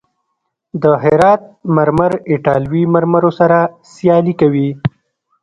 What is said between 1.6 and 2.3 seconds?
مرمر